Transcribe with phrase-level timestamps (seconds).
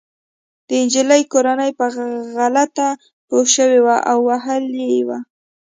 [0.67, 1.85] د انجلۍ کورنۍ په
[2.37, 2.87] غلطه
[3.27, 5.19] پوه شوې وه او وهلې يې وه